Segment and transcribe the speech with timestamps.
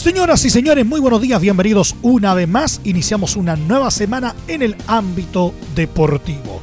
[0.00, 2.80] Señoras y señores, muy buenos días, bienvenidos una vez más.
[2.84, 6.62] Iniciamos una nueva semana en el ámbito deportivo.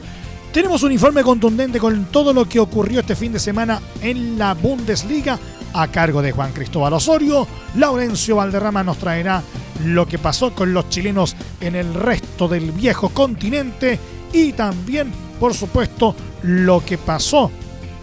[0.52, 4.56] Tenemos un informe contundente con todo lo que ocurrió este fin de semana en la
[4.56, 5.38] Bundesliga
[5.72, 7.48] a cargo de Juan Cristóbal Osorio.
[7.76, 9.44] Laurencio Valderrama nos traerá
[9.86, 14.00] lo que pasó con los chilenos en el resto del viejo continente
[14.34, 17.52] y también, por supuesto, lo que pasó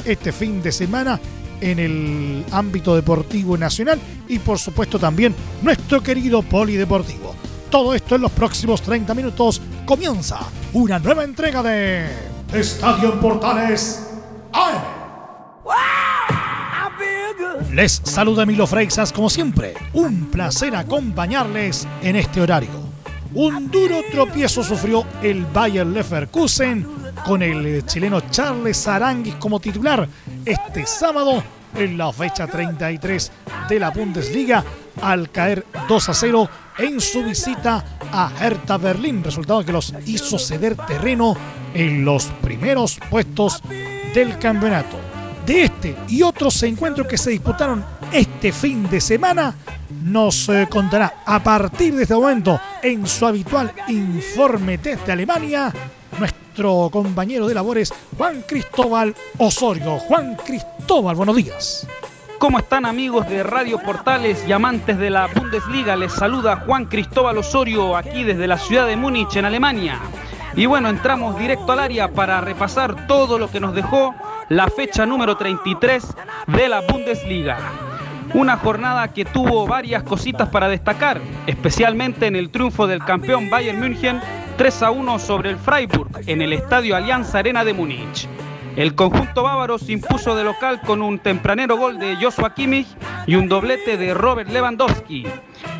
[0.05, 1.19] este fin de semana
[1.65, 7.35] en el ámbito deportivo nacional y por supuesto también nuestro querido polideportivo.
[7.71, 10.41] Todo esto en los próximos 30 minutos comienza
[10.75, 12.06] una nueva entrega de
[12.53, 14.06] Estadio Portales
[14.53, 14.95] AM.
[17.73, 19.75] Les saluda Milo Freixas como siempre.
[19.95, 22.84] Un placer acompañarles en este horario.
[23.35, 26.87] Un duro tropiezo sufrió el Bayer Leverkusen
[27.27, 30.09] con el chileno Charles Aranguis como titular
[30.45, 31.43] este sábado
[31.75, 33.33] en la fecha 33
[33.69, 34.62] de la Bundesliga
[35.03, 40.39] al caer 2 a 0 en su visita a Hertha Berlín, resultado que los hizo
[40.39, 41.37] ceder terreno
[41.75, 43.61] en los primeros puestos
[44.15, 44.97] del campeonato.
[45.45, 47.85] De este y otros encuentros que se disputaron
[48.45, 49.55] este fin de semana,
[50.03, 55.73] nos eh, contará a partir de este momento en su habitual informe desde Alemania
[56.19, 59.98] nuestro compañero de labores Juan Cristóbal Osorio.
[59.98, 61.87] Juan Cristóbal, buenos días.
[62.39, 65.97] ¿Cómo están amigos de Radio Portales y amantes de la Bundesliga?
[65.97, 70.00] Les saluda Juan Cristóbal Osorio aquí desde la ciudad de Múnich en Alemania.
[70.55, 74.15] Y bueno, entramos directo al área para repasar todo lo que nos dejó
[74.50, 76.05] la fecha número 33
[76.49, 77.84] de la Bundesliga.
[78.34, 83.78] Una jornada que tuvo varias cositas para destacar, especialmente en el triunfo del campeón Bayern
[83.78, 84.21] München
[84.56, 88.27] 3 a 1 sobre el Freiburg en el estadio Alianza Arena de Múnich.
[88.75, 92.89] El conjunto bávaro se impuso de local con un tempranero gol de Joshua Kimmich
[93.28, 95.27] y un doblete de Robert Lewandowski.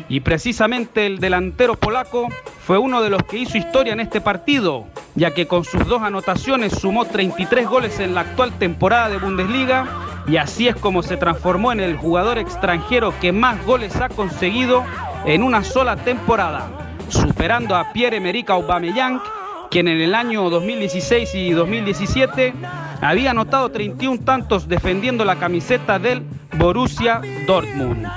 [0.07, 2.29] Y precisamente el delantero polaco
[2.61, 6.01] fue uno de los que hizo historia en este partido, ya que con sus dos
[6.01, 11.17] anotaciones sumó 33 goles en la actual temporada de Bundesliga y así es como se
[11.17, 14.83] transformó en el jugador extranjero que más goles ha conseguido
[15.25, 16.67] en una sola temporada,
[17.09, 19.21] superando a Pierre-Emerick Aubameyang,
[19.69, 22.53] quien en el año 2016 y 2017
[23.01, 26.23] había anotado 31 tantos defendiendo la camiseta del
[26.57, 28.07] Borussia Dortmund.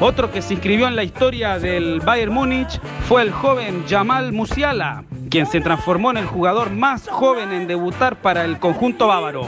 [0.00, 5.04] Otro que se inscribió en la historia del Bayern Múnich fue el joven Jamal Musiala,
[5.30, 9.46] quien se transformó en el jugador más joven en debutar para el conjunto bávaro.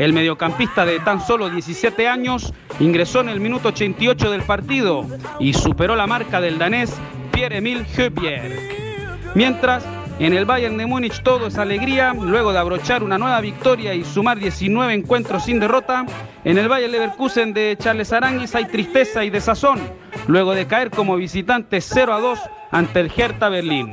[0.00, 5.04] El mediocampista de tan solo 17 años ingresó en el minuto 88 del partido
[5.38, 6.96] y superó la marca del danés
[7.32, 9.34] Pierre-Emile Höbjerg.
[9.34, 9.84] Mientras,
[10.18, 14.02] en el Bayern de Múnich todo es alegría, luego de abrochar una nueva victoria y
[14.02, 16.06] sumar 19 encuentros sin derrota.
[16.44, 19.80] En el Bayern Leverkusen de Charles Aranguis hay tristeza y desazón,
[20.28, 22.40] luego de caer como visitante 0 a 2
[22.70, 23.92] ante el Hertha Berlín.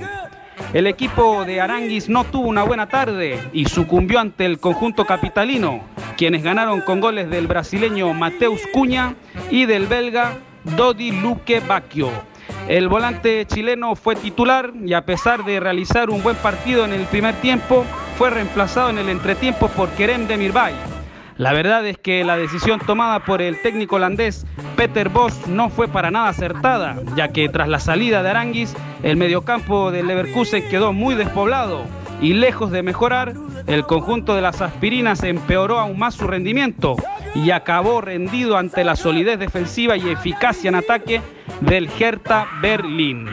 [0.73, 5.81] El equipo de Aranguis no tuvo una buena tarde y sucumbió ante el conjunto capitalino,
[6.17, 9.15] quienes ganaron con goles del brasileño Mateus Cuña
[9.51, 10.39] y del belga
[10.75, 12.09] Dodi Luque Bacchio.
[12.67, 17.05] El volante chileno fue titular y a pesar de realizar un buen partido en el
[17.05, 17.85] primer tiempo,
[18.17, 20.73] fue reemplazado en el entretiempo por Kerem Demirbay.
[21.37, 25.87] La verdad es que la decisión tomada por el técnico holandés Peter Bosch no fue
[25.87, 30.93] para nada acertada, ya que tras la salida de Aranguis, el mediocampo del Leverkusen quedó
[30.93, 31.85] muy despoblado
[32.21, 33.33] y lejos de mejorar,
[33.67, 36.95] el conjunto de las aspirinas empeoró aún más su rendimiento
[37.35, 41.21] y acabó rendido ante la solidez defensiva y eficacia en ataque
[41.61, 43.29] del Hertha Berlín.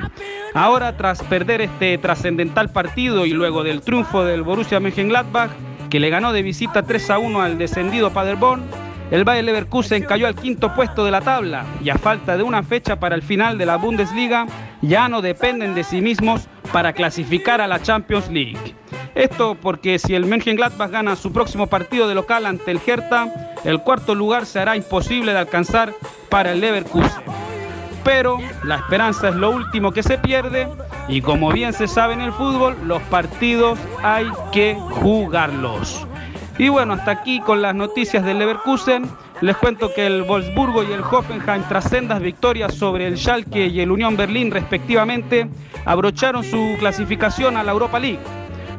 [0.55, 5.51] Ahora, tras perder este trascendental partido y luego del triunfo del Borussia Mönchengladbach,
[5.91, 8.63] que le ganó de visita 3 a 1 al descendido Paderborn,
[9.11, 12.63] el Bayer Leverkusen cayó al quinto puesto de la tabla y a falta de una
[12.63, 14.47] fecha para el final de la Bundesliga,
[14.87, 18.75] ya no dependen de sí mismos para clasificar a la Champions League.
[19.15, 23.81] Esto porque si el Mönchengladbach gana su próximo partido de local ante el Hertha, el
[23.81, 25.95] cuarto lugar se hará imposible de alcanzar
[26.29, 27.23] para el Leverkusen.
[28.03, 30.69] Pero la esperanza es lo último que se pierde
[31.09, 36.07] y como bien se sabe en el fútbol, los partidos hay que jugarlos.
[36.59, 39.11] Y bueno, hasta aquí con las noticias del Leverkusen.
[39.41, 43.81] Les cuento que el Wolfsburgo y el Hoffenheim, tras sendas victorias sobre el Schalke y
[43.81, 45.49] el Unión Berlín respectivamente,
[45.85, 48.21] abrocharon su clasificación a la Europa League.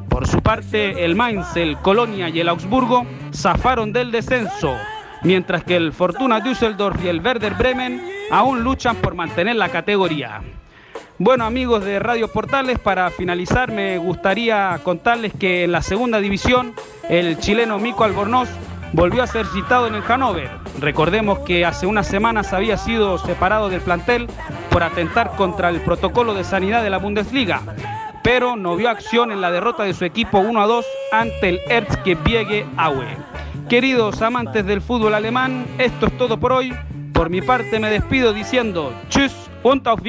[0.09, 4.75] Por su parte, el Mainz, el Colonia y el Augsburgo zafaron del descenso,
[5.23, 8.01] mientras que el Fortuna Düsseldorf y el Werder Bremen
[8.31, 10.41] aún luchan por mantener la categoría.
[11.17, 16.73] Bueno amigos de Radio Portales, para finalizar me gustaría contarles que en la segunda división
[17.09, 18.49] el chileno Mico Albornoz
[18.95, 20.49] volvió a ser citado en el Hannover.
[20.79, 24.27] Recordemos que hace unas semanas había sido separado del plantel
[24.71, 27.61] por atentar contra el protocolo de sanidad de la Bundesliga,
[28.23, 31.59] pero no vio acción en la derrota de su equipo 1 a 2 ante el
[31.67, 33.17] Erzgebirge Aue.
[33.69, 36.73] Queridos amantes del fútbol alemán, esto es todo por hoy.
[37.13, 39.33] Por mi parte me despido diciendo Tschüss
[39.63, 40.01] und auf.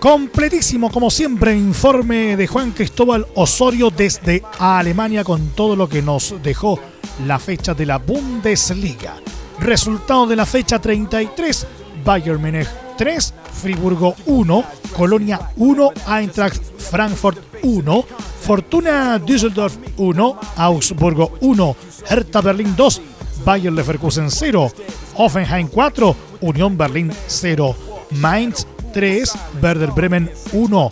[0.00, 6.36] Completísimo, como siempre, informe de Juan Cristóbal Osorio desde Alemania con todo lo que nos
[6.42, 6.80] dejó
[7.26, 9.16] la fecha de la Bundesliga.
[9.58, 11.66] Resultado de la fecha 33,
[12.02, 12.66] Bayern Múnich
[12.96, 14.64] 3, Friburgo 1,
[14.96, 18.04] Colonia 1, Eintracht Frankfurt 1,
[18.40, 21.76] Fortuna Düsseldorf 1, Augsburgo 1,
[22.08, 23.02] Hertha Berlin 2,
[23.44, 24.72] Bayern Leverkusen 0,
[25.16, 27.76] Hoffenheim 4, Unión Berlin 0,
[28.12, 29.32] Mainz 3,
[29.62, 30.90] Werder Bremen 1,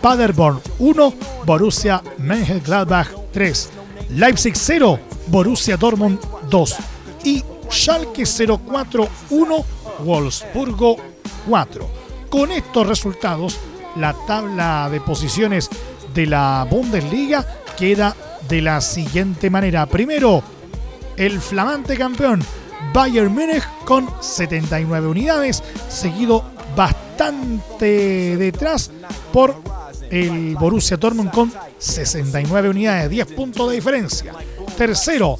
[0.00, 3.68] Paderborn 1, Borussia Mönchengladbach 3,
[4.10, 4.98] Leipzig 0,
[5.28, 6.18] Borussia Dortmund
[6.50, 6.76] 2
[7.24, 9.64] y Schalke 04 1,
[10.04, 10.96] Wolfsburgo
[11.48, 11.88] 4.
[12.28, 13.58] Con estos resultados,
[13.96, 15.68] la tabla de posiciones
[16.14, 17.46] de la Bundesliga
[17.76, 18.14] queda
[18.48, 19.86] de la siguiente manera.
[19.86, 20.42] Primero,
[21.16, 22.42] el flamante campeón
[22.92, 26.44] Bayern Múnich con 79 unidades, seguido
[26.74, 28.90] bastante detrás
[29.32, 29.54] por
[30.10, 34.32] el Borussia Dortmund con 69 unidades, 10 puntos de diferencia.
[34.76, 35.38] Tercero,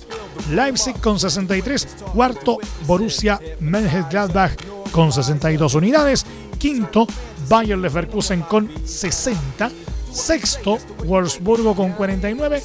[0.51, 4.57] Leipzig con 63, cuarto Borussia Mönchengladbach
[4.91, 6.25] con 62 unidades,
[6.59, 7.07] quinto
[7.49, 9.71] Bayer Leverkusen con 60,
[10.11, 12.63] sexto Wolfsburgo con 49,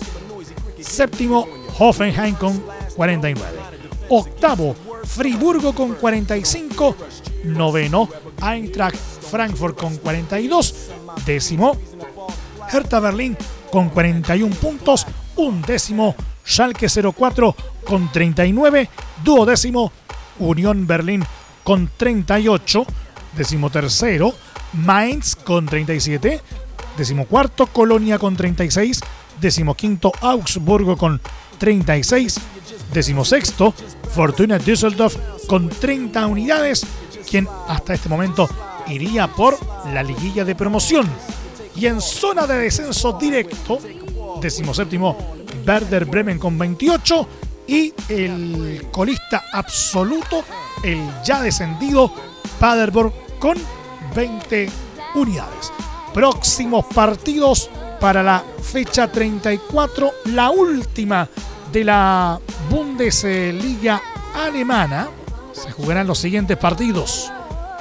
[0.80, 1.48] séptimo
[1.78, 2.64] Hoffenheim con
[2.96, 3.77] 49,
[4.10, 6.96] octavo Friburgo con 45,
[7.46, 8.10] noveno
[8.42, 10.90] Eintracht Frankfurt con 42,
[11.26, 11.78] décimo
[12.72, 13.38] Hertha Berlín
[13.72, 15.06] con 41 puntos,
[15.36, 17.56] un décimo Schalke 04
[17.86, 18.90] con 39,
[19.24, 19.92] duodécimo
[20.40, 21.26] Unión Berlín
[21.64, 22.86] con 38,
[23.36, 24.34] decimotercero
[24.74, 26.42] Mainz con 37,
[26.98, 29.02] decimocuarto Colonia con 36,
[29.40, 31.20] decimoquinto Augsburgo con
[31.58, 32.40] 36,
[32.94, 33.74] decimosexto
[34.14, 35.16] Fortuna Düsseldorf
[35.48, 36.86] con 30 unidades,
[37.30, 38.50] quien hasta este momento
[38.88, 39.58] iría por
[39.94, 41.08] la liguilla de promoción.
[41.76, 43.80] Y en zona de descenso directo,
[44.42, 45.16] decimoséptimo
[45.66, 47.28] Werder Bremen con 28
[47.68, 50.44] y el colista absoluto,
[50.84, 52.12] el ya descendido
[52.60, 53.58] Paderborn con
[54.16, 54.70] 20
[55.16, 55.72] unidades.
[56.14, 57.70] Próximos partidos
[58.00, 61.28] para la fecha 34, la última
[61.72, 64.02] de la Bundesliga
[64.36, 65.10] alemana.
[65.52, 67.32] Se jugarán los siguientes partidos.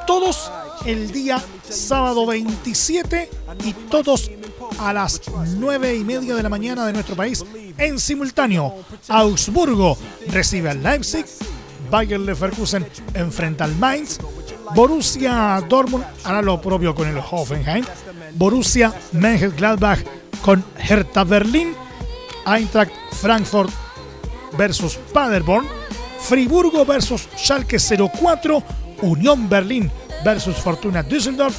[0.07, 0.51] Todos
[0.85, 3.29] el día sábado 27
[3.65, 4.31] y todos
[4.79, 5.21] a las
[5.57, 7.45] 9 y media de la mañana de nuestro país
[7.77, 8.75] en simultáneo.
[9.09, 9.97] Augsburgo
[10.29, 11.27] recibe al Leipzig,
[11.91, 14.19] Bayer Leverkusen enfrenta al Mainz,
[14.75, 17.85] Borussia Dortmund hará lo propio con el Hoffenheim,
[18.35, 20.01] Borussia Mönchengladbach
[20.43, 21.75] con Hertha Berlín,
[22.47, 23.71] Eintracht Frankfurt
[24.57, 25.67] versus Paderborn,
[26.21, 28.63] Friburgo versus Schalke 04,
[29.03, 29.91] Unión Berlín
[30.25, 31.57] versus Fortuna Düsseldorf,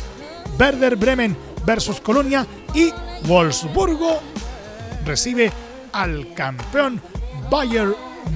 [0.60, 1.36] Werder Bremen
[1.66, 2.92] versus Colonia y
[3.26, 4.20] Wolfsburgo
[5.06, 5.52] recibe
[5.94, 7.02] al campeón
[7.50, 7.96] Bayern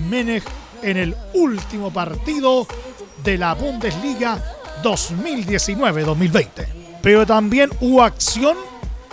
[0.09, 0.43] Múnich
[0.81, 2.65] en el último partido
[3.23, 4.41] de la Bundesliga
[4.83, 6.67] 2019-2020.
[7.01, 8.57] Pero también hubo acción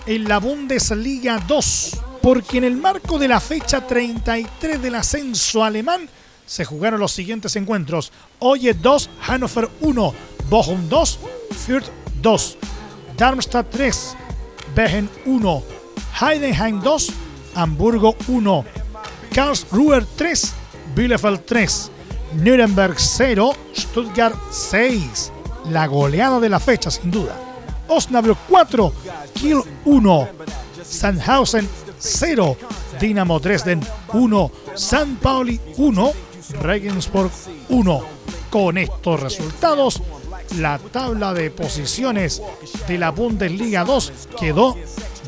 [0.06, 6.08] en la Bundesliga 2, porque en el marco de la fecha 33 del ascenso alemán
[6.46, 8.12] se jugaron los siguientes encuentros.
[8.38, 10.14] Oye 2, Hannover 1,
[10.48, 11.18] Bochum 2,
[11.66, 11.88] Fürth
[12.22, 12.58] 2,
[13.16, 14.16] Darmstadt 3,
[14.74, 15.62] Behen 1,
[16.20, 17.12] Heidenheim 2,
[17.54, 18.64] Hamburgo 1,
[19.34, 20.52] Karlsruhe 3,
[20.94, 21.90] Bielefeld 3,
[22.34, 25.32] Nuremberg 0, Stuttgart 6.
[25.70, 27.36] La goleada de la fecha, sin duda.
[27.88, 28.92] Osnabrück 4,
[29.34, 30.28] Kiel 1,
[30.82, 32.56] Sandhausen 0,
[33.00, 33.80] Dinamo Dresden
[34.12, 36.12] 1, San Pauli 1,
[36.62, 37.30] Regensburg
[37.68, 38.02] 1.
[38.50, 40.02] Con estos resultados,
[40.56, 42.42] la tabla de posiciones
[42.86, 44.76] de la Bundesliga 2 quedó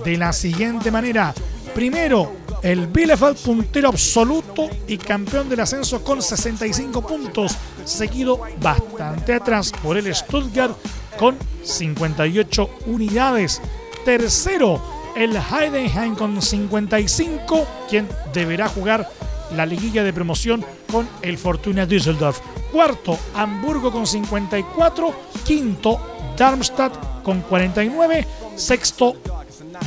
[0.05, 1.35] de la siguiente manera.
[1.75, 9.73] Primero, el Bielefeld puntero absoluto y campeón del ascenso con 65 puntos, seguido bastante atrás
[9.83, 10.77] por el Stuttgart
[11.19, 13.61] con 58 unidades.
[14.05, 19.07] Tercero, el Heidenheim con 55, quien deberá jugar
[19.55, 22.41] la liguilla de promoción con el Fortuna Düsseldorf.
[22.73, 25.15] Cuarto, Hamburgo con 54.
[25.45, 28.27] Quinto, Darmstadt con 49.
[28.57, 29.17] Sexto,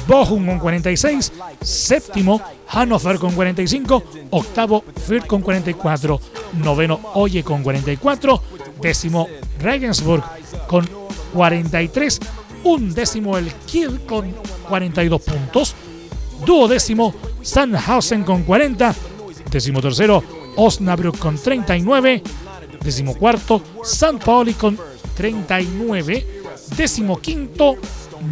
[0.08, 1.32] Bochum con 46.
[1.62, 4.04] Séptimo, Hannover con 45.
[4.30, 6.20] Octavo, Fürth con 44.
[6.62, 8.40] Noveno, Oye con 44.
[8.80, 9.28] Décimo,
[9.60, 10.24] Regensburg
[10.68, 10.88] con
[11.34, 12.20] 43.
[12.63, 14.34] Un décimo, el Kiel con
[14.70, 15.75] 42 puntos.
[16.46, 18.96] Duodécimo, Sandhausen con 40.
[19.51, 20.24] Décimo tercero,
[20.55, 22.24] Osnabrück con 39.
[22.82, 24.77] Décimo cuarto, San Paoli con
[25.15, 26.25] 39.
[26.77, 27.75] Décimo quinto,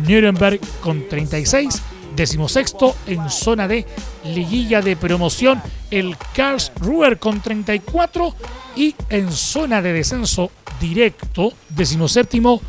[0.07, 1.81] Nuremberg con 36.
[2.15, 3.85] Décimo sexto, en zona de
[4.25, 8.35] liguilla de promoción, el Karlsruher con 34.
[8.75, 12.61] Y en zona de descenso directo, décimo séptimo,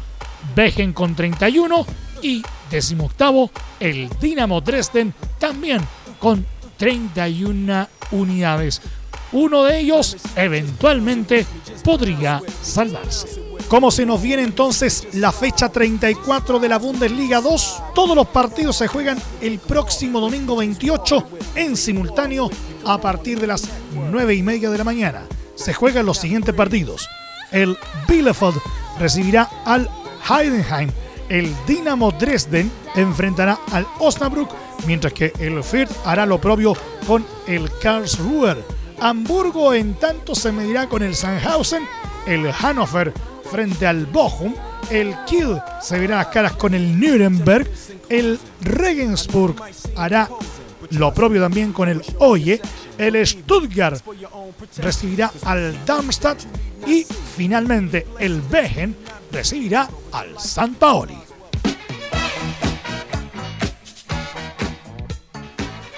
[0.55, 1.87] Begen con 31.
[2.23, 5.81] Y décimo octavo, el Dinamo Dresden también
[6.19, 6.47] con
[6.77, 8.81] 31 unidades.
[9.33, 11.47] Uno de ellos eventualmente
[11.83, 13.43] podría salvarse.
[13.69, 17.83] ¿Cómo se nos viene entonces la fecha 34 de la Bundesliga 2?
[17.95, 22.51] Todos los partidos se juegan el próximo domingo 28 en simultáneo
[22.85, 23.63] a partir de las
[23.95, 25.23] 9 y media de la mañana.
[25.55, 27.09] Se juegan los siguientes partidos.
[27.51, 28.61] El Bielefeld
[28.99, 29.89] recibirá al
[30.29, 30.91] Heidenheim.
[31.29, 34.50] El Dinamo Dresden enfrentará al Osnabrück,
[34.87, 36.76] mientras que el Fürth hará lo propio
[37.07, 38.62] con el Karlsruher.
[39.00, 41.85] Hamburgo en tanto se medirá con el Sandhausen,
[42.26, 43.12] el Hannover
[43.50, 44.55] frente al Bochum,
[44.91, 47.69] el Kiel se verá las caras con el Nuremberg,
[48.09, 49.57] el Regensburg
[49.97, 50.29] hará
[50.93, 52.61] lo propio también con el Oye,
[52.99, 54.03] el Stuttgart
[54.79, 56.43] recibirá al Darmstadt
[56.87, 57.07] y
[57.37, 58.97] finalmente el Behen
[59.31, 61.17] recibirá al San Paoli.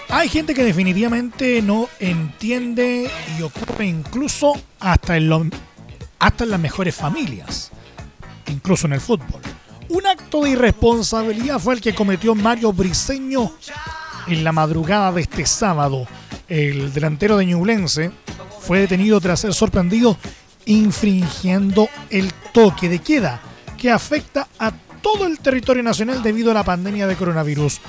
[0.08, 5.50] Hay gente que definitivamente no entiende y ocupa incluso hasta en,
[6.20, 7.72] hasta en las mejores familias,
[8.46, 9.42] incluso en el fútbol.
[9.88, 13.52] Un acto de irresponsabilidad fue el que cometió Mario Briseño
[14.26, 16.06] en la madrugada de este sábado.
[16.48, 18.10] El delantero de Ñublense
[18.60, 20.16] fue detenido tras ser sorprendido
[20.66, 23.40] infringiendo el toque de queda
[23.76, 27.80] que afecta a todo el territorio nacional debido a la pandemia de coronavirus.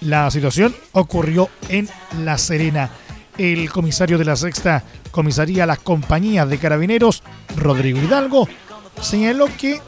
[0.00, 1.88] La situación ocurrió en
[2.24, 2.90] La Serena.
[3.36, 7.22] El comisario de la sexta comisaría las compañías de carabineros,
[7.56, 8.48] Rodrigo Hidalgo,
[9.00, 9.80] señaló que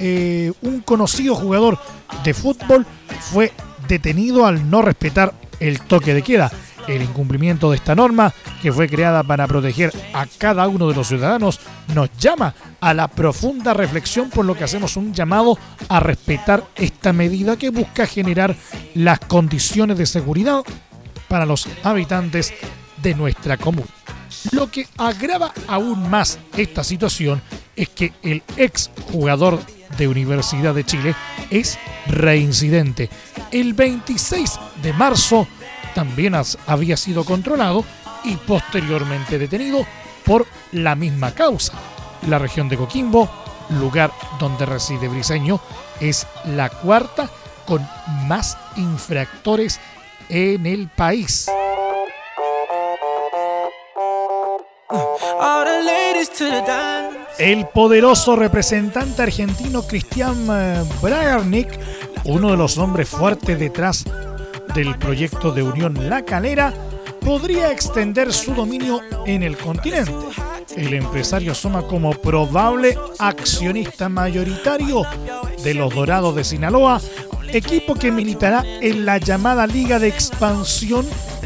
[0.00, 1.78] eh, un conocido jugador
[2.24, 2.84] de fútbol
[3.20, 3.52] fue
[3.86, 6.50] detenido al no respetar el toque de queda.
[6.86, 11.08] El incumplimiento de esta norma, que fue creada para proteger a cada uno de los
[11.08, 11.60] ciudadanos,
[11.94, 15.58] nos llama a la profunda reflexión por lo que hacemos un llamado
[15.88, 18.54] a respetar esta medida que busca generar
[18.94, 20.62] las condiciones de seguridad
[21.28, 22.52] para los habitantes
[23.02, 23.88] de nuestra comuna.
[24.52, 27.40] Lo que agrava aún más esta situación
[27.76, 29.58] es que el ex jugador
[29.96, 31.14] de Universidad de Chile
[31.50, 33.08] es reincidente.
[33.50, 35.46] El 26 de marzo
[35.94, 36.34] también
[36.66, 37.84] había sido controlado
[38.24, 39.86] y posteriormente detenido
[40.24, 41.74] por la misma causa.
[42.28, 43.28] La región de Coquimbo,
[43.78, 45.60] lugar donde reside Briseño,
[46.00, 47.28] es la cuarta
[47.66, 47.86] con
[48.26, 49.80] más infractores
[50.28, 51.48] en el país.
[57.38, 61.68] El poderoso representante argentino Cristian eh, Bragarnik,
[62.24, 64.04] uno de los hombres fuertes detrás
[64.72, 66.72] del proyecto de Unión La Calera,
[67.20, 70.12] podría extender su dominio en el continente.
[70.76, 75.02] El empresario asoma como probable accionista mayoritario
[75.62, 77.00] de los Dorados de Sinaloa,
[77.52, 81.04] equipo que militará en la llamada Liga de Expansión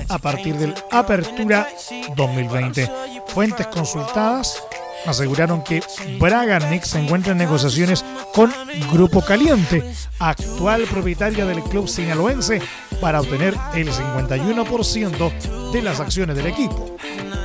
[0.08, 1.68] a partir del Apertura
[2.14, 2.90] 2020.
[3.28, 4.62] Fuentes consultadas
[5.06, 5.82] aseguraron que
[6.18, 8.52] Bragarnik se encuentra en negociaciones con
[8.92, 9.84] Grupo Caliente,
[10.18, 12.60] actual propietaria del club sinaloense,
[13.00, 16.96] para obtener el 51% de las acciones del equipo.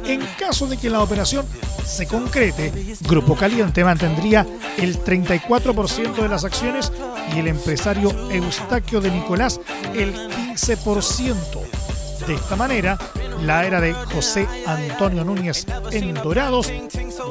[0.05, 1.45] En caso de que la operación
[1.85, 4.45] se concrete, Grupo Caliente mantendría
[4.77, 6.91] el 34% de las acciones
[7.33, 9.59] y el empresario Eustaquio de Nicolás
[9.93, 11.35] el 15%.
[12.27, 12.97] De esta manera,
[13.41, 16.71] la era de José Antonio Núñez en Dorados,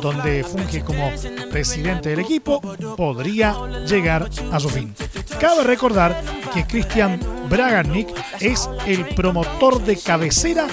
[0.01, 1.11] donde funge como
[1.51, 2.61] presidente del equipo,
[2.97, 4.95] podría llegar a su fin.
[5.41, 6.23] Cabe recordar
[6.53, 8.09] que Cristian Braganic
[8.41, 10.67] es el promotor de cabecera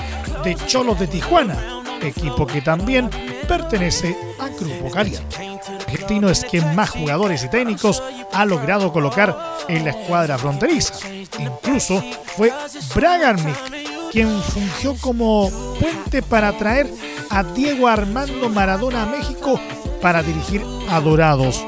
[0.43, 3.09] de Cholos de Tijuana, equipo que también
[3.47, 5.59] pertenece a Grupo Caliente.
[5.87, 8.01] Argentino es quien más jugadores y técnicos
[8.31, 9.35] ha logrado colocar
[9.67, 10.93] en la escuadra fronteriza.
[11.39, 12.03] Incluso
[12.35, 12.51] fue
[12.95, 13.78] Braganic
[14.11, 15.49] quien fungió como
[15.79, 16.87] puente para traer
[17.29, 19.59] a Diego Armando Maradona a México
[20.01, 21.63] para dirigir a Dorados.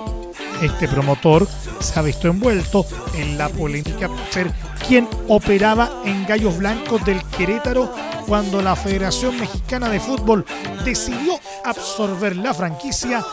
[0.62, 1.48] Este promotor
[1.80, 4.52] se ha visto envuelto en la polémica por ser
[4.88, 7.92] quien operaba en Gallos Blancos del Querétaro
[8.28, 10.46] cuando la Federación Mexicana de Fútbol
[10.86, 13.24] decidió absorber la franquicia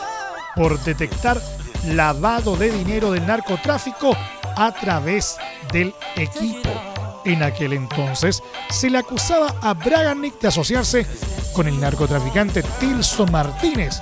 [0.55, 1.39] por detectar
[1.87, 4.15] lavado de dinero del narcotráfico
[4.55, 5.37] a través
[5.71, 6.88] del equipo.
[7.29, 11.05] En aquel entonces se le acusaba a Braganic de asociarse
[11.53, 14.01] con el narcotraficante Tilso Martínez,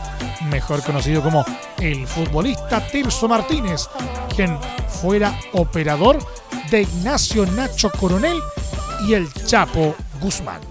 [0.49, 1.43] mejor conocido como
[1.77, 3.89] el futbolista Tirso Martínez,
[4.33, 4.57] quien
[5.01, 6.19] fuera operador
[6.71, 8.39] de Ignacio Nacho Coronel
[9.05, 10.61] y el Chapo Guzmán.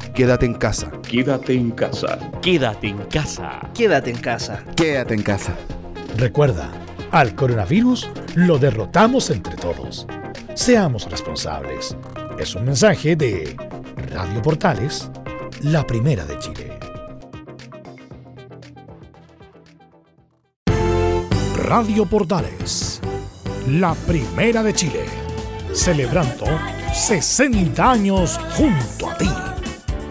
[0.13, 0.91] Quédate en casa.
[1.09, 2.19] Quédate en casa.
[2.41, 3.61] Quédate en casa.
[3.73, 4.63] Quédate en casa.
[4.75, 5.55] Quédate en casa.
[6.17, 6.69] Recuerda,
[7.11, 10.05] al coronavirus lo derrotamos entre todos.
[10.53, 11.95] Seamos responsables.
[12.37, 13.55] Es un mensaje de
[14.13, 15.09] Radio Portales,
[15.61, 16.77] la primera de Chile.
[21.63, 22.99] Radio Portales,
[23.69, 25.05] la primera de Chile,
[25.73, 26.45] celebrando
[26.93, 29.50] 60 años junto a ti.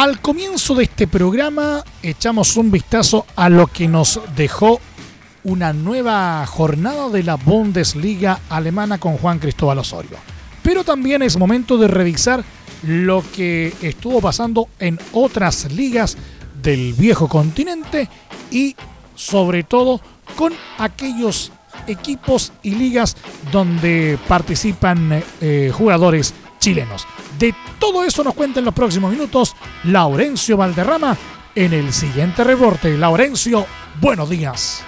[0.00, 4.80] Al comienzo de este programa echamos un vistazo a lo que nos dejó
[5.44, 10.16] una nueva jornada de la Bundesliga alemana con Juan Cristóbal Osorio.
[10.62, 12.42] Pero también es momento de revisar
[12.82, 16.16] lo que estuvo pasando en otras ligas
[16.62, 18.08] del viejo continente
[18.50, 18.76] y
[19.14, 20.00] sobre todo
[20.34, 21.52] con aquellos
[21.86, 23.18] equipos y ligas
[23.52, 27.06] donde participan eh, jugadores chilenos.
[27.38, 31.16] De todo eso nos cuenta en los próximos minutos Laurencio Valderrama
[31.54, 32.96] en el siguiente reporte.
[32.96, 33.66] Laurencio,
[34.00, 34.84] buenos días.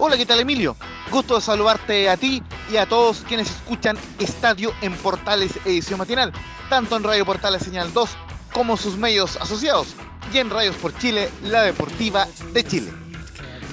[0.00, 0.76] Hola, ¿qué tal Emilio?
[1.10, 6.32] Gusto de saludarte a ti y a todos quienes escuchan Estadio en Portales Edición Matinal,
[6.70, 8.08] tanto en Radio Portales Señal 2
[8.52, 9.96] como sus medios asociados
[10.32, 12.92] y en Radios por Chile, la deportiva de Chile.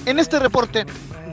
[0.04, 0.86] En este reporte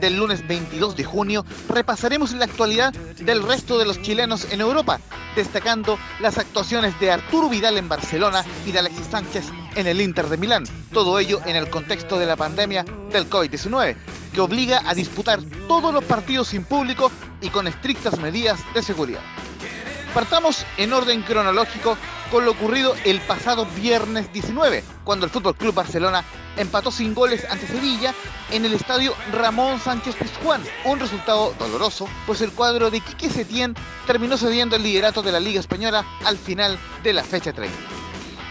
[0.04, 5.00] del lunes 22 de junio, repasaremos la actualidad del resto de los chilenos en Europa,
[5.34, 10.28] destacando las actuaciones de Arturo Vidal en Barcelona y de Alexis Sánchez en el Inter
[10.28, 10.64] de Milán.
[10.92, 13.96] Todo ello en el contexto de la pandemia del COVID-19,
[14.34, 19.22] que obliga a disputar todos los partidos sin público y con estrictas medidas de seguridad.
[20.12, 21.96] Partamos en orden cronológico
[22.30, 26.24] con lo ocurrido el pasado viernes 19, cuando el Fútbol Club Barcelona
[26.56, 28.14] empató sin goles ante Sevilla
[28.50, 30.62] en el estadio Ramón Sánchez Pizjuán.
[30.84, 33.74] Un resultado doloroso, pues el cuadro de Quique Setién
[34.06, 37.76] terminó cediendo el liderato de la Liga Española al final de la fecha 30.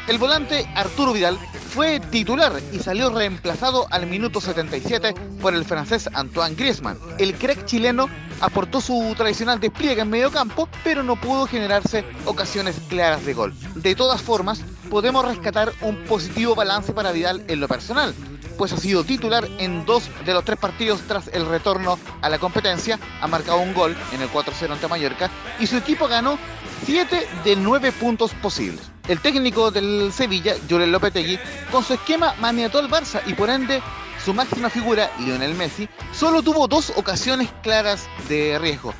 [0.08, 1.39] El volante Arturo Vidal
[1.74, 7.00] fue titular y salió reemplazado al minuto 77 por el francés Antoine Griezmann.
[7.18, 8.10] El crack chileno
[8.42, 13.54] aportó su tradicional despliegue en medio campo, pero no pudo generarse ocasiones claras de gol.
[13.76, 14.62] De todas formas,
[14.94, 18.14] podemos rescatar un positivo balance para Vidal en lo personal,
[18.60, 22.38] pues ha sido titular en dos de los tres partidos tras el retorno a la
[22.38, 26.38] competencia, ha marcado un gol en el 4-0 ante Mallorca y su equipo ganó
[26.86, 28.92] 7 de 9 puntos posibles.
[29.08, 31.40] El técnico del Sevilla, López Lopetegui,
[31.72, 33.82] con su esquema maniató al Barça y por ende
[34.24, 38.94] su máxima figura, Lionel Messi, solo tuvo dos ocasiones claras de riesgo.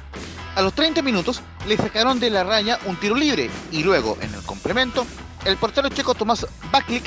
[0.56, 4.34] A los 30 minutos le sacaron de la raya un tiro libre y luego, en
[4.34, 5.06] el complemento,
[5.46, 7.04] el portero checo Tomás Baklik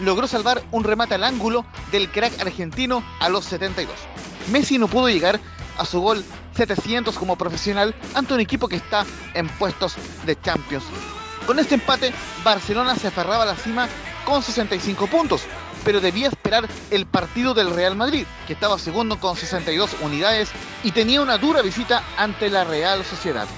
[0.00, 3.94] logró salvar un remate al ángulo del crack argentino a los 72.
[4.50, 5.40] Messi no pudo llegar
[5.78, 6.24] a su gol
[6.56, 10.84] 700 como profesional ante un equipo que está en puestos de Champions
[11.50, 12.12] con este empate,
[12.44, 13.88] Barcelona se aferraba a la cima
[14.24, 15.42] con 65 puntos,
[15.84, 20.50] pero debía esperar el partido del Real Madrid, que estaba segundo con 62 unidades
[20.84, 23.48] y tenía una dura visita ante la Real Sociedad.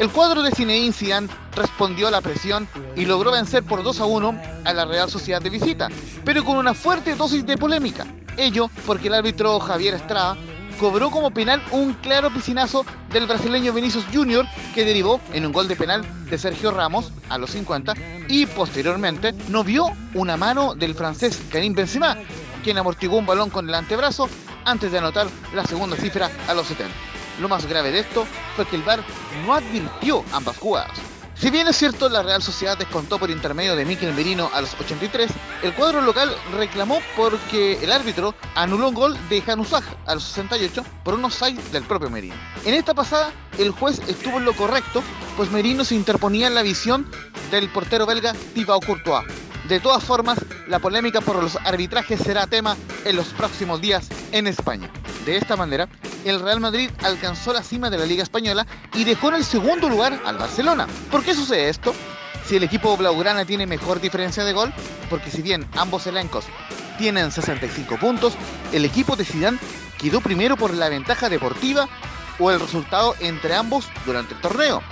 [0.00, 4.06] El cuadro de Zinedine Zidane respondió a la presión y logró vencer por 2 a
[4.06, 5.88] 1 a la Real Sociedad de visita,
[6.24, 8.06] pero con una fuerte dosis de polémica.
[8.38, 10.38] Ello porque el árbitro Javier Estrada
[10.78, 15.68] cobró como penal un claro piscinazo del brasileño Vinicius Junior que derivó en un gol
[15.68, 17.92] de penal de Sergio Ramos a los 50
[18.26, 19.84] y posteriormente no vio
[20.14, 22.16] una mano del francés Karim Benzema,
[22.64, 24.30] quien amortiguó un balón con el antebrazo
[24.64, 27.09] antes de anotar la segunda cifra a los 70.
[27.40, 29.02] Lo más grave de esto fue que el VAR
[29.46, 30.98] no advirtió ambas jugadas.
[31.34, 34.78] Si bien es cierto, la Real Sociedad descontó por intermedio de Mikel Merino a los
[34.78, 35.30] 83,
[35.62, 40.84] el cuadro local reclamó porque el árbitro anuló un gol de Januzaj a los 68
[41.02, 42.34] por unos 6 del propio Merino.
[42.66, 45.02] En esta pasada, el juez estuvo en lo correcto,
[45.38, 47.10] pues Merino se interponía en la visión
[47.50, 49.24] del portero belga Thibaut Courtois.
[49.66, 52.76] De todas formas, la polémica por los arbitrajes será tema
[53.06, 54.90] en los próximos días en España.
[55.24, 55.88] De esta manera,
[56.24, 59.88] el Real Madrid alcanzó la cima de la Liga Española y dejó en el segundo
[59.88, 60.86] lugar al Barcelona.
[61.10, 61.94] ¿Por qué sucede esto?
[62.46, 64.72] Si el equipo blaugrana tiene mejor diferencia de gol,
[65.08, 66.46] porque si bien ambos elencos
[66.98, 68.34] tienen 65 puntos,
[68.72, 69.58] el equipo de Zidane
[69.98, 71.88] quedó primero por la ventaja deportiva
[72.38, 74.82] o el resultado entre ambos durante el torneo.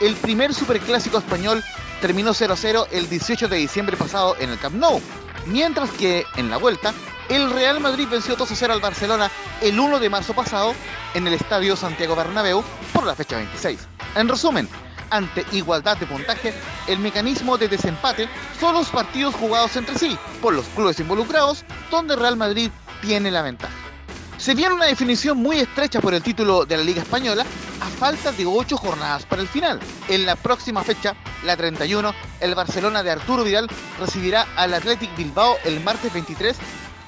[0.00, 1.64] El primer superclásico español
[2.00, 5.00] terminó 0-0 el 18 de diciembre pasado en el Camp Nou,
[5.46, 6.94] mientras que en la vuelta
[7.28, 10.74] el Real Madrid venció 2 0 al Barcelona el 1 de marzo pasado
[11.14, 12.62] en el Estadio Santiago Bernabéu
[12.92, 13.80] por la fecha 26.
[14.14, 14.68] En resumen,
[15.10, 16.54] ante igualdad de puntaje,
[16.86, 22.16] el mecanismo de desempate son los partidos jugados entre sí por los clubes involucrados, donde
[22.16, 22.70] Real Madrid
[23.02, 23.74] tiene la ventaja.
[24.38, 27.44] Se viene una definición muy estrecha por el título de la Liga Española
[27.80, 29.80] a falta de 8 jornadas para el final.
[30.08, 35.56] En la próxima fecha, la 31, el Barcelona de Arturo Vidal recibirá al Athletic Bilbao
[35.64, 36.56] el martes 23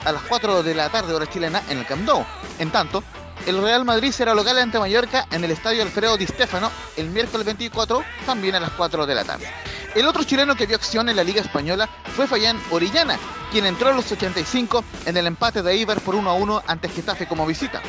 [0.05, 2.25] a las 4 de la tarde hora chilena en el Camp Nou.
[2.59, 3.03] En tanto,
[3.47, 7.47] el Real Madrid será local ante Mallorca en el Estadio Alfredo Di Stefano el miércoles
[7.47, 9.47] 24, también a las 4 de la tarde.
[9.95, 13.19] El otro chileno que vio acción en la Liga Española fue Fayán Orellana,
[13.51, 16.89] quien entró a los 85 en el empate de Eibar por 1 a 1 ante
[16.89, 17.81] Getafe como visita.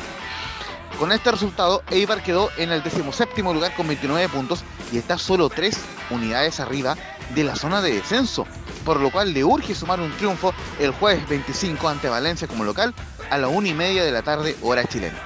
[0.98, 5.48] Con este resultado, Eibar quedó en el 17 lugar con 29 puntos y está solo
[5.48, 5.76] 3
[6.10, 6.96] unidades arriba
[7.34, 8.46] de la zona de descenso
[8.84, 12.94] por lo cual le urge sumar un triunfo el jueves 25 ante Valencia como local
[13.30, 15.18] a la 1 y media de la tarde hora chilena.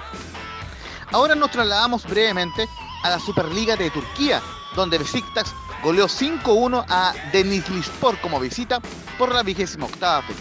[1.12, 2.68] Ahora nos trasladamos brevemente
[3.02, 4.42] a la Superliga de Turquía,
[4.74, 8.80] donde Besiktas goleó 5-1 a Denizlispor como visita
[9.18, 10.40] por la vigésima octava fecha.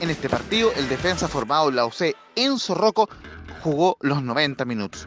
[0.00, 3.08] En este partido, el defensa formado en la UC Enzo Rocco
[3.62, 5.06] jugó los 90 minutos.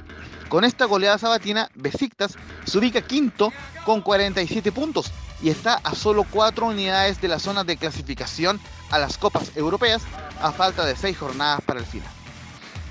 [0.56, 3.52] Con esta goleada sabatina, Besiktas se ubica quinto
[3.84, 8.98] con 47 puntos y está a solo 4 unidades de la zona de clasificación a
[8.98, 10.04] las copas europeas
[10.42, 12.08] a falta de 6 jornadas para el final.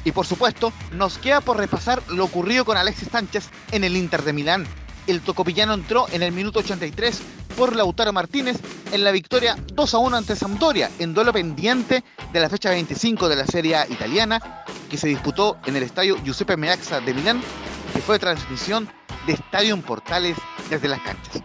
[0.04, 4.24] Y por supuesto, nos queda por repasar lo ocurrido con Alexis Sánchez en el Inter
[4.24, 4.66] de Milán.
[5.06, 7.20] El tocopillano entró en el minuto 83
[7.56, 8.58] por Lautaro Martínez
[8.90, 13.28] en la victoria 2 a 1 ante Sampdoria, en duelo pendiente de la fecha 25
[13.28, 17.42] de la Serie A italiana, que se disputó en el estadio Giuseppe Meazza de Milán,
[17.92, 18.88] que fue transmisión
[19.26, 20.36] de Estadio Portales
[20.70, 21.42] desde las canchas.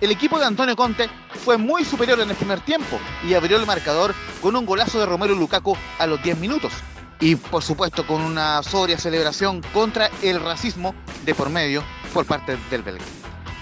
[0.00, 1.08] El equipo de Antonio Conte
[1.44, 5.06] fue muy superior en el primer tiempo y abrió el marcador con un golazo de
[5.06, 6.72] Romero Lukaku a los 10 minutos.
[7.20, 10.94] Y por supuesto con una sobria celebración contra el racismo
[11.24, 11.82] de por medio
[12.14, 13.04] por parte del belga.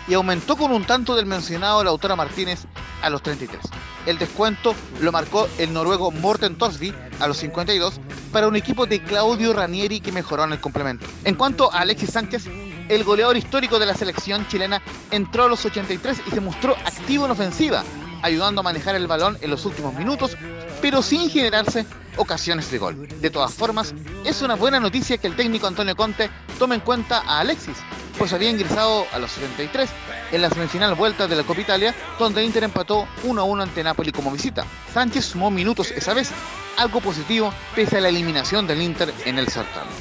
[0.07, 2.67] Y aumentó con un tanto del mencionado Lautaro Martínez
[3.03, 3.61] a los 33.
[4.05, 8.01] El descuento lo marcó el noruego Morten Torsby a los 52
[8.33, 11.07] para un equipo de Claudio Ranieri que mejoró en el complemento.
[11.25, 12.47] En cuanto a Alexis Sánchez,
[12.89, 17.25] el goleador histórico de la selección chilena entró a los 83 y se mostró activo
[17.25, 17.85] en ofensiva,
[18.23, 20.37] ayudando a manejar el balón en los últimos minutos,
[20.81, 21.87] pero sin generarse
[22.17, 23.09] ocasiones de gol.
[23.21, 27.23] De todas formas, es una buena noticia que el técnico Antonio Conte tome en cuenta
[27.25, 27.77] a Alexis,
[28.19, 29.91] pues había ingresado a los 73
[30.33, 33.83] en la semifinal vuelta de la Copa Italia, donde Inter empató 1 a 1 ante
[33.83, 34.65] Napoli como visita.
[34.93, 36.31] Sánchez sumó minutos esa vez,
[36.77, 39.93] algo positivo pese a la eliminación del Inter en el certamen.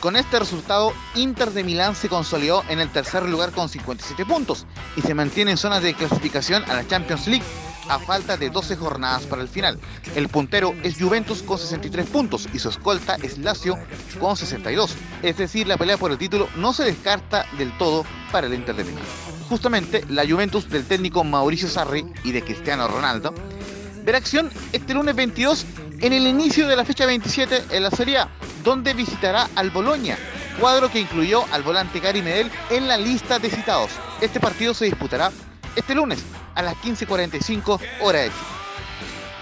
[0.00, 4.66] Con este resultado, Inter de Milán se consolidó en el tercer lugar con 57 puntos
[4.94, 7.44] y se mantiene en zona de clasificación a la Champions League
[7.88, 9.78] a falta de 12 jornadas para el final.
[10.14, 13.78] El puntero es Juventus con 63 puntos y su escolta es Lazio
[14.20, 14.94] con 62.
[15.22, 18.76] Es decir, la pelea por el título no se descarta del todo para el Inter
[18.76, 19.04] de Milán.
[19.48, 23.32] Justamente la Juventus del técnico Mauricio Sarri y de Cristiano Ronaldo
[24.06, 25.66] verá acción este lunes 22
[26.00, 28.28] en el inicio de la fecha 27 en la Serie A,
[28.62, 30.16] donde visitará al Boloña,
[30.60, 33.90] cuadro que incluyó al volante Gary Medel en la lista de citados.
[34.20, 35.32] Este partido se disputará
[35.76, 38.56] este lunes a las 15.45 hora de Chile.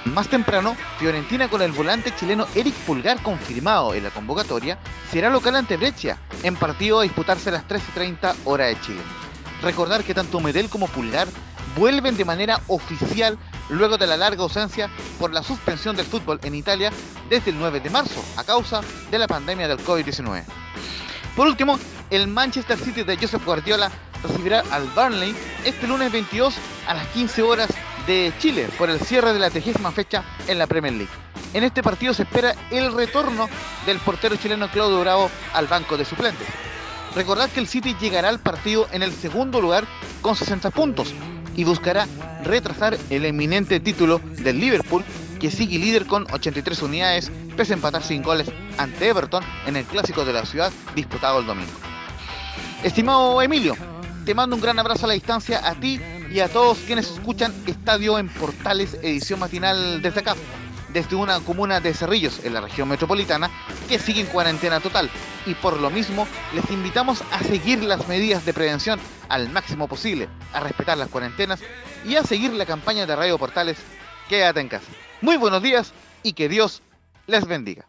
[0.06, 4.78] Más temprano, Fiorentina con el volante chileno Eric Pulgar confirmado en la convocatoria
[5.10, 9.00] será local ante Breccia en partido a disputarse a las 13.30 hora de Chile.
[9.62, 11.26] Recordar que tanto Medel como Pulgar
[11.76, 13.38] vuelven de manera oficial
[13.70, 16.92] luego de la larga ausencia por la suspensión del fútbol en Italia
[17.30, 20.44] desde el 9 de marzo a causa de la pandemia del COVID-19.
[21.34, 21.78] Por último,
[22.10, 23.90] el Manchester City de Joseph Guardiola
[24.24, 25.34] recibirá al Burnley
[25.64, 26.54] este lunes 22
[26.86, 27.68] a las 15 horas
[28.06, 31.12] de Chile por el cierre de la trigésima fecha en la Premier League.
[31.52, 33.48] En este partido se espera el retorno
[33.86, 36.48] del portero chileno Claudio Bravo al banco de suplentes.
[37.14, 39.84] Recordad que el City llegará al partido en el segundo lugar
[40.20, 41.14] con 60 puntos
[41.54, 42.08] y buscará
[42.42, 45.04] retrasar el eminente título del Liverpool
[45.38, 49.84] que sigue líder con 83 unidades pese a empatar sin goles ante Everton en el
[49.84, 51.72] clásico de la ciudad disputado el domingo.
[52.82, 53.76] Estimado Emilio,
[54.24, 57.52] te mando un gran abrazo a la distancia a ti y a todos quienes escuchan
[57.66, 60.34] Estadio en Portales, edición matinal desde acá,
[60.92, 63.50] desde una comuna de Cerrillos, en la región metropolitana,
[63.86, 65.10] que sigue en cuarentena total.
[65.44, 70.28] Y por lo mismo, les invitamos a seguir las medidas de prevención al máximo posible,
[70.54, 71.60] a respetar las cuarentenas
[72.06, 73.76] y a seguir la campaña de Radio Portales
[74.28, 74.90] Quédate en casa.
[75.20, 76.82] Muy buenos días y que Dios
[77.26, 77.86] les bendiga.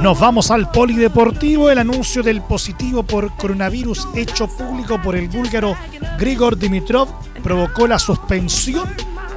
[0.00, 1.70] Nos vamos al polideportivo.
[1.70, 5.76] El anuncio del positivo por coronavirus hecho público por el búlgaro
[6.18, 7.08] Grigor Dimitrov
[7.42, 8.88] provocó la suspensión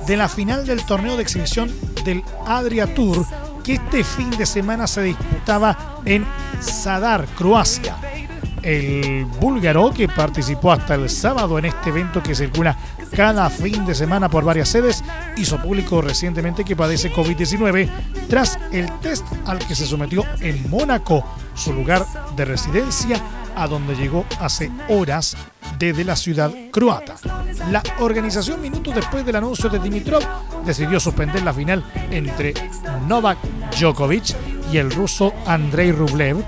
[0.08, 1.72] de la final del torneo de exhibición
[2.04, 3.26] del Adria Tour
[3.64, 6.26] que este fin de semana se disputaba en
[6.60, 7.96] Zadar, Croacia.
[8.64, 12.78] El búlgaro que participó hasta el sábado en este evento que circula
[13.16, 15.04] cada fin de semana por varias sedes,
[15.38, 17.90] hizo público recientemente que padece COVID-19
[18.30, 23.22] tras el test al que se sometió en Mónaco, su lugar de residencia,
[23.56, 25.36] a donde llegó hace horas
[25.78, 27.16] desde la ciudad croata.
[27.70, 30.24] La organización minutos después del anuncio de Dimitrov
[30.66, 32.54] decidió suspender la final entre
[33.08, 33.38] Novak
[33.78, 34.36] Djokovic
[34.72, 36.44] y el ruso Andrei Rublev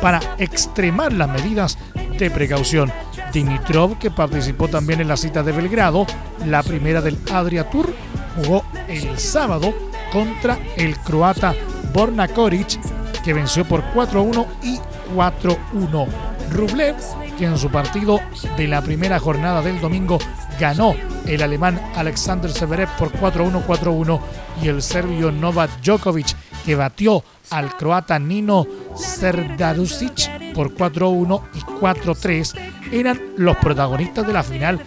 [0.00, 1.78] para extremar las medidas
[2.18, 2.92] de precaución.
[3.32, 6.06] Dimitrov, que participó también en la cita de Belgrado,
[6.46, 7.92] la primera del Adria Tour,
[8.36, 9.72] jugó el sábado
[10.12, 11.54] contra el croata
[11.92, 12.78] Borna Koric,
[13.22, 14.78] que venció por 4-1 y
[15.14, 16.06] 4-1.
[16.50, 16.96] Rublev,
[17.38, 18.20] que en su partido
[18.56, 20.18] de la primera jornada del domingo
[20.58, 20.94] ganó
[21.26, 24.20] el alemán Alexander Severev por 4-1, 4-1
[24.62, 26.34] y el serbio Novak Djokovic,
[26.64, 32.58] que batió al croata Nino Serdarusic por 4-1 y 4-3
[32.90, 34.80] eran los protagonistas de la final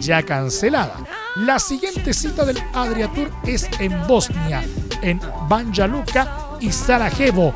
[0.00, 0.94] ya cancelada.
[1.34, 4.64] La siguiente cita del Adria Tour es en Bosnia,
[5.02, 7.52] en Banja Luka y Sarajevo,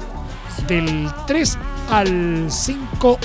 [0.67, 1.59] del 3
[1.91, 3.19] al 5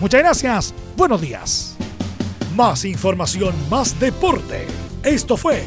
[0.00, 1.76] Muchas gracias, buenos días.
[2.56, 4.66] Más información, más deporte.
[5.02, 5.66] Esto fue